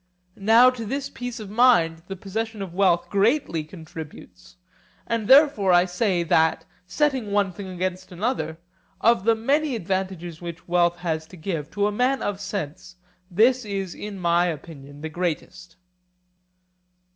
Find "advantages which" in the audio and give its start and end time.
9.75-10.67